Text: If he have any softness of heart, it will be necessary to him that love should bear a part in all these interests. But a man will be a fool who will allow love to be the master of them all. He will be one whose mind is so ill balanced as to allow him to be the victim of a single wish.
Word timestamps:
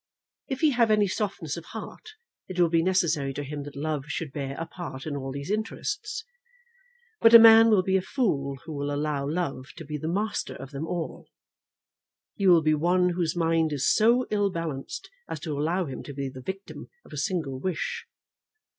If 0.47 0.61
he 0.61 0.71
have 0.71 0.89
any 0.89 1.07
softness 1.07 1.57
of 1.57 1.65
heart, 1.65 2.13
it 2.47 2.59
will 2.59 2.69
be 2.71 2.81
necessary 2.81 3.35
to 3.35 3.43
him 3.43 3.61
that 3.65 3.75
love 3.75 4.05
should 4.07 4.31
bear 4.33 4.57
a 4.57 4.65
part 4.65 5.05
in 5.05 5.15
all 5.15 5.31
these 5.31 5.51
interests. 5.51 6.25
But 7.19 7.35
a 7.35 7.37
man 7.37 7.69
will 7.69 7.83
be 7.83 7.97
a 7.97 8.01
fool 8.01 8.57
who 8.65 8.73
will 8.73 8.91
allow 8.91 9.27
love 9.29 9.67
to 9.77 9.85
be 9.85 9.99
the 9.99 10.07
master 10.11 10.55
of 10.55 10.71
them 10.71 10.87
all. 10.87 11.29
He 12.33 12.47
will 12.47 12.63
be 12.63 12.73
one 12.73 13.09
whose 13.09 13.35
mind 13.37 13.71
is 13.71 13.93
so 13.93 14.25
ill 14.31 14.49
balanced 14.49 15.07
as 15.29 15.39
to 15.41 15.55
allow 15.55 15.85
him 15.85 16.01
to 16.01 16.15
be 16.15 16.29
the 16.29 16.41
victim 16.41 16.89
of 17.05 17.13
a 17.13 17.17
single 17.17 17.59
wish. 17.59 18.07